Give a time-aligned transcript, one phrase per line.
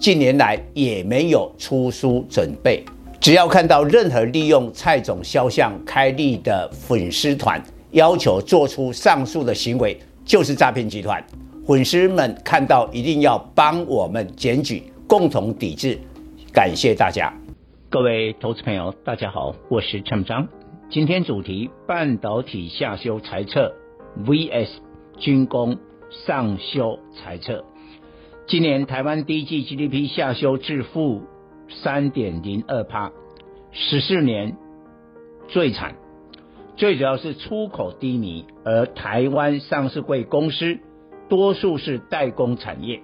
[0.00, 2.82] 近年来也没有出书准备。
[3.20, 11.22] 只要看到任何利用蔡总肖像开立的粉丝团，要求做出上述的行为，就是诈骗集团。
[11.66, 15.98] 粉丝们看到一定要帮我们检举，共同抵制。
[16.50, 17.30] 感谢大家。
[17.90, 20.48] 各位投资朋友，大家好，我是陈章。
[20.90, 23.70] 今天主题：半导体下修财测
[24.24, 24.68] vs
[25.18, 25.76] 军工
[26.26, 27.62] 上修财测。
[28.50, 31.22] 今年台湾第一季 GDP 下修至负
[31.68, 33.12] 三点零二趴，
[33.70, 34.56] 十四年
[35.46, 35.94] 最惨。
[36.74, 40.80] 最主要是出口低迷，而台湾上市柜公司
[41.28, 43.02] 多数是代工产业，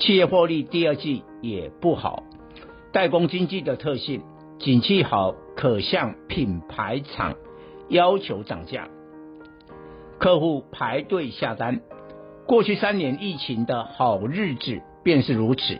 [0.00, 2.24] 企业获利第二季也不好。
[2.92, 4.20] 代工经济的特性，
[4.58, 7.36] 景气好可向品牌厂
[7.88, 8.90] 要求涨价，
[10.18, 11.80] 客户排队下单。
[12.48, 15.78] 过去三年疫情的好日子便是如此。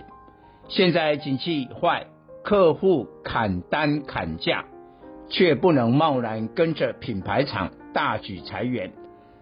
[0.69, 2.07] 现在景气坏，
[2.45, 4.67] 客户砍单砍价，
[5.31, 8.93] 却不能贸然跟着品牌厂大举裁员，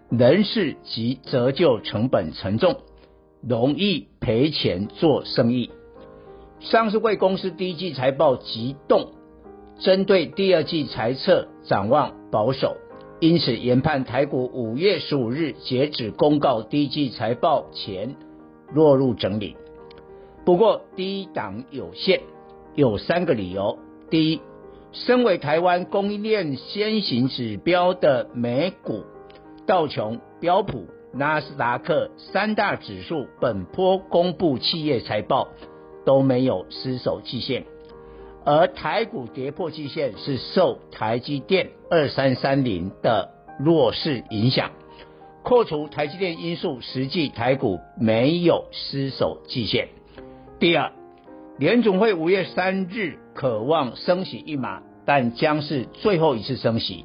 [0.09, 2.77] 人事及折旧成本沉重，
[3.45, 5.69] 容易赔钱做生意。
[6.61, 9.11] 上市柜公司第一季财报急冻，
[9.79, 12.77] 针对第二季财测展望保守，
[13.19, 18.15] 因此研判台股五月十五日截止公告第一季财报前
[18.73, 19.55] 落入整理。
[20.45, 22.21] 不过低档有限，
[22.75, 23.79] 有三个理由：
[24.09, 24.41] 第一，
[24.91, 29.03] 身为台湾供应链先行指标的美股
[29.65, 35.49] 道琼、标普、纳斯达克三大指数本波公布企业财报。
[36.05, 37.65] 都没有失守季线，
[38.49, 44.71] 而台股跌破季线是受台积电二三三零的弱势影响。
[45.43, 49.89] 扣除台积电因素，实际台股没有失守季线。
[50.59, 50.93] 第二，
[51.57, 57.03] 联总会五月三日渴望升息一码，但将是最后一次升息，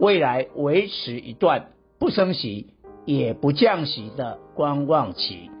[0.00, 1.68] 未来维持一段
[2.00, 2.66] 不升息
[3.04, 5.52] 也不降息的观望期。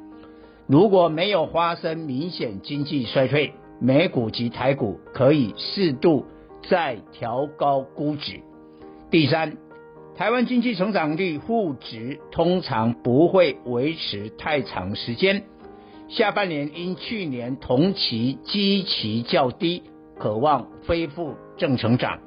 [0.66, 6.26] 如果没有发生明显经济衰退，美股及台股可以适度
[6.68, 8.40] 再调高估值。
[9.10, 9.56] 第三，
[10.14, 15.44] 台湾经济成长率负值通常不会维持太长时间，
[16.08, 19.82] 下半年因去年同期基期较低，
[20.18, 22.18] 可望恢复正成长。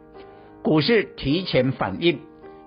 [0.63, 2.19] 股市提前反应，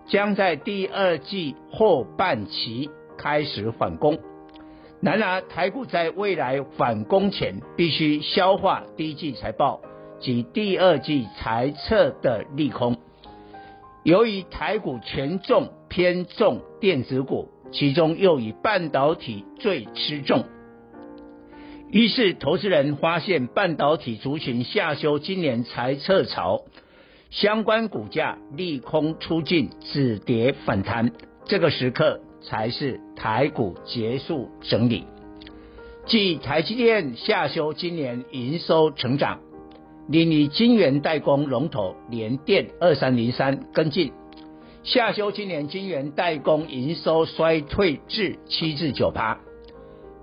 [0.07, 4.19] 将在第二季后半期开始反攻。
[5.01, 9.81] 然而，台股在未来反攻前，必须消化第一季财报
[10.19, 12.97] 及第二季财测的利空。
[14.03, 20.45] 由于台股权重偏重电子股，其中又以半导体最吃重，
[21.91, 26.63] 于是投资人发现半导体族群下修今年财测潮，
[27.31, 31.13] 相关股价利空出尽，止跌反弹。
[31.45, 32.21] 这个时刻。
[32.49, 35.05] 才是台股结束整理，
[36.07, 39.41] 继台积电下修今年营收成长，
[40.09, 44.13] 另以晶圆代工龙头联电二三零三跟进，
[44.85, 49.41] 下修今年晶圆代工营收衰退至七至九趴，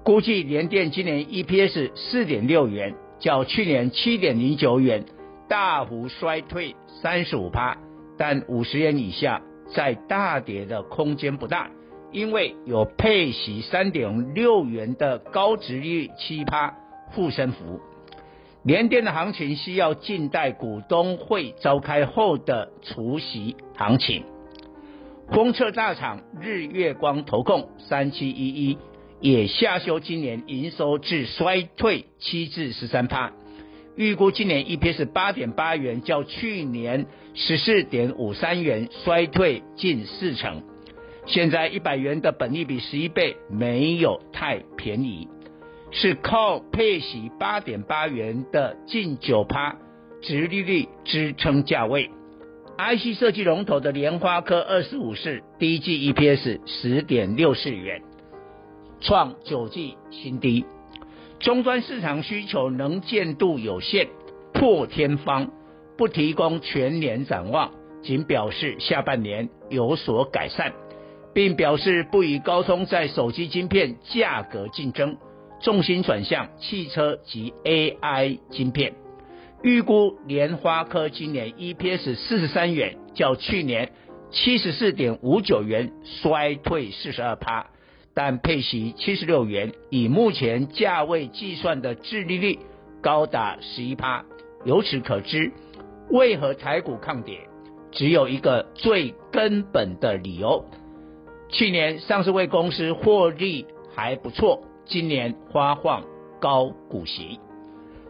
[0.06, 5.04] 估计联电今年 EPS 四点六元，较去年七点零九元
[5.50, 7.78] 大幅衰退三十五趴，
[8.18, 9.42] 但五十元以下
[9.76, 11.70] 在大跌的空间不大。
[12.14, 16.76] 因为有配息三点六元的高值率七趴
[17.08, 17.82] 护身符，
[18.64, 24.24] 联电的行情需要静待股东会召开后的除夕行情。
[25.32, 28.78] 封测大厂日月光投控三七一一
[29.20, 33.32] 也下修今年营收至衰退七至十三趴，
[33.96, 40.62] 预估今年 EPS 八点八元，较去年十四点五三元衰退近四成。
[41.26, 45.28] 现在一百元的本利比十一倍，没有太便宜，
[45.92, 49.76] 是靠配息八点八元的近九趴
[50.22, 52.10] 殖利率支撑价位。
[52.78, 58.02] IC 设计龙头的莲花科二十五是第一季 EPS 十点六四元，
[59.00, 60.66] 创九季新低。
[61.40, 64.08] 终端市场需求能见度有限，
[64.54, 65.52] 破天荒
[65.98, 67.72] 不提供全年展望，
[68.02, 70.74] 仅表示下半年有所改善，
[71.34, 75.18] 并表示不与高通在手机晶片价格竞争，
[75.62, 78.94] 重心转向汽车及 AI 晶片。
[79.64, 83.92] 预估联发科今年 EPS 四十三元，较去年
[84.30, 87.68] 七十四点五九元衰退四十二趴，
[88.14, 92.60] 但配息七十六元，以目前价位计算的殖利率
[93.02, 94.26] 高达十一趴。
[94.66, 95.52] 由此可知，
[96.10, 97.40] 为何台股抗跌，
[97.92, 100.66] 只有一个最根本的理由：
[101.54, 106.04] 去年上市位公司获利还不错，今年发放
[106.42, 107.40] 高股息。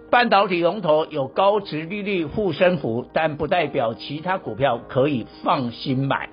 [0.09, 6.29] 半导体龙头有高值利率护身符，但不代表其他股票可以放心买。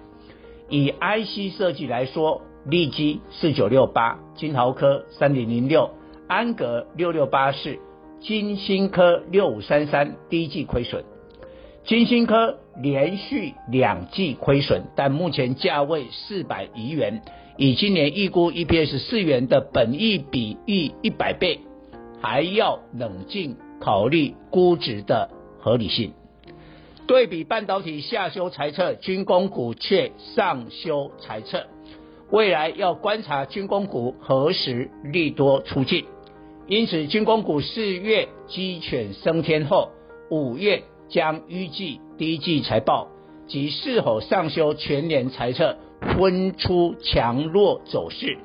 [0.69, 5.91] 以 IC 设计来说，利基四九六八、金豪科三零零六、
[6.29, 7.77] 安格六六八四、
[8.21, 11.05] 晶心科六五三三，第一季亏损。
[11.85, 17.23] 晶心科连续两季亏损，但目前价位四百余元，
[17.57, 21.61] 以今年预估 EPS 四元的本益比逾一百倍，
[22.21, 23.57] 还要冷静。
[23.83, 26.13] 考虑估值的合理性，
[27.07, 31.65] 对比半导体下修财测，军工股却上修财测，
[32.31, 36.05] 未来要观察军工股何时利多出尽。
[36.67, 39.89] 因此，军工股四月鸡犬升天后，
[40.31, 43.09] 五月将预计第一季财报
[43.47, 48.39] 及是否上修全年财测，分出强弱走势。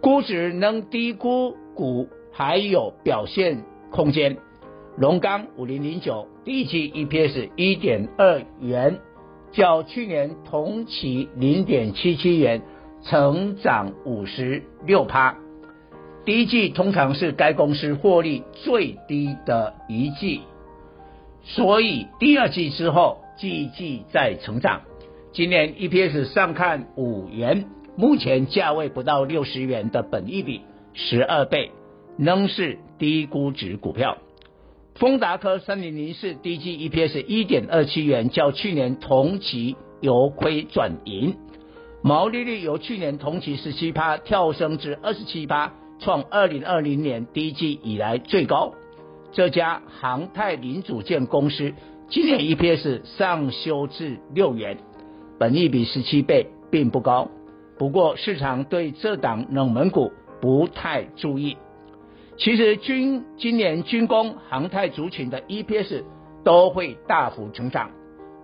[0.00, 4.36] 估值能低估股还有表现空间，
[4.96, 9.00] 龙钢五零零九第一季 EPS 一点二元，
[9.50, 12.62] 较去年同期零点七七元，
[13.02, 15.36] 成长五十六趴。
[16.24, 20.40] 第一季通常是该公司获利最低的一季，
[21.44, 24.82] 所以第二季之后季季在成长。
[25.32, 30.62] 今年 EPS 上看五元，目前价位不到六十元的本益比
[30.92, 31.70] 十二倍。
[32.16, 34.18] 仍是低估值股票。
[34.94, 41.34] 丰达科三零零四第一季 EPS 一点二七元，较去年同期由亏转盈，
[42.02, 48.74] 毛利率由去年同期十七趴跳升至二十七趴，创二零二零年第一季以来最高。
[49.34, 51.74] 这家航太零组件公司
[52.08, 54.78] 今年 EPS 上修至六元，
[55.40, 57.28] 本益比十七倍，并不高。
[57.76, 61.56] 不过市场对这档冷门股不太注意。
[62.36, 66.04] 其实军今年军工航太族群的 EPS
[66.44, 67.90] 都会大幅成长，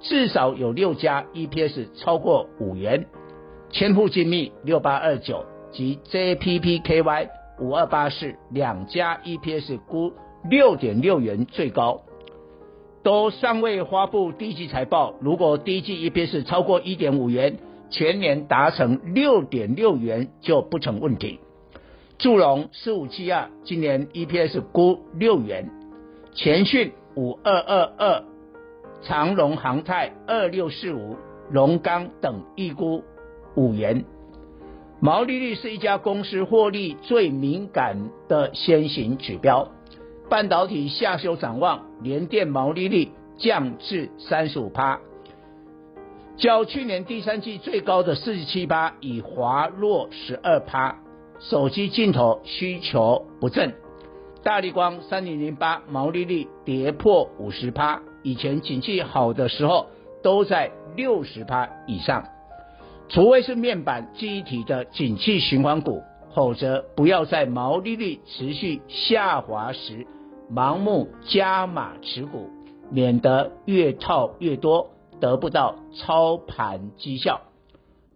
[0.01, 3.07] 至少有六家 EPS 超过五元，
[3.71, 7.29] 千富精密六八二九及 JPPKY
[7.61, 12.01] 五二八四两家 EPS 估六点六元最高，
[13.03, 15.15] 都尚未发布第一季财报。
[15.21, 17.59] 如果第一季 EPS 超过一点五元，
[17.91, 21.41] 全年达成六点六元就不成问题。
[22.19, 25.71] 祝融四五七二今年 EPS 估六元，
[26.35, 28.25] 前讯五二二二，
[29.03, 31.17] 长隆航太二六四五，
[31.51, 33.05] 龙钢等预估
[33.57, 34.05] 五元。
[35.01, 39.69] 毛利率是一家公司获利最敏感的先行指标。
[40.31, 45.01] 半导体下修展望，联电毛利率降至三十五趴，
[46.37, 50.97] 较去年第三季最高的四十七趴已滑落十二趴。
[51.41, 53.75] 手机镜头需求不振，
[54.45, 59.87] 大立光三零零八毛利率跌破五十趴，以前景气好的时候
[60.23, 62.25] 都在六十趴以上。
[63.09, 66.05] 除非是面板记忆体的景气循环股，
[66.37, 70.07] 否则不要在毛利率持续下滑时
[70.55, 72.51] 盲目加码持股，
[72.91, 74.91] 免得越套越多，
[75.21, 77.41] 得不到操盘绩效。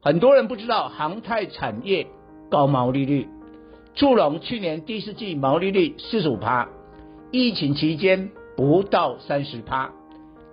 [0.00, 2.06] 很多人不知道航太产业。
[2.50, 3.26] 高毛利率，
[3.94, 6.68] 祝融去年第四季毛利率四十五趴，
[7.32, 9.90] 疫情期间不到三十趴。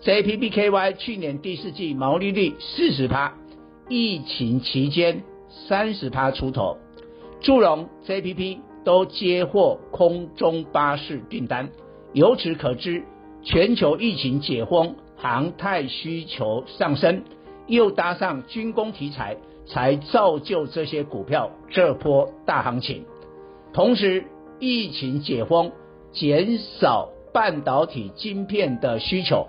[0.02, 3.36] JPPKY 去年第四季毛利率四十趴，
[3.88, 5.22] 疫情期间
[5.68, 6.78] 三十趴出头。
[7.42, 11.70] 祝融 JPP 都接获空中巴士订单，
[12.14, 13.04] 由此可知，
[13.44, 17.24] 全球疫情解封，航太需求上升，
[17.68, 19.38] 又搭上军工题材。
[19.68, 23.06] 才造就这些股票这波大行情。
[23.72, 24.26] 同时，
[24.60, 25.72] 疫情解封，
[26.12, 29.48] 减少半导体晶片的需求，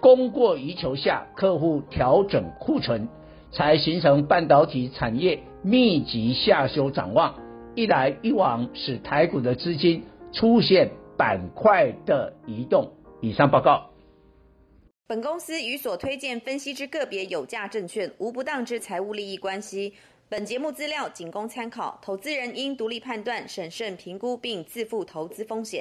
[0.00, 3.08] 供过于求下，客户调整库存，
[3.50, 7.34] 才形成半导体产业密集下修展望。
[7.74, 12.92] 一来一往，使台股的资金出现板块的移动。
[13.22, 13.88] 以上报告。
[15.06, 19.94] 本公司与所推荐分析之个别有价证券无不当之财务利益关系。
[20.28, 25.80] 本节目资料仅供参考，投资人应独立判断、审慎评估并自负投资风险。